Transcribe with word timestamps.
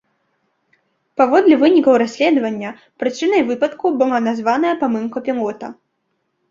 Паводле 1.21 1.55
вынікаў 1.65 1.93
расследавання 2.03 2.69
прычынай 3.05 3.41
выпадку 3.51 3.85
была 4.01 4.17
названая 4.31 4.75
памылка 4.83 5.17
пілота. 5.31 5.67